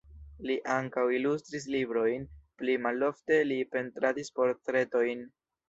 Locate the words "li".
0.49-0.53, 3.53-3.61